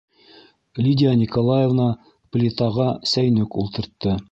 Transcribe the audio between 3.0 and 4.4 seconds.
сәйнүк ултыртты.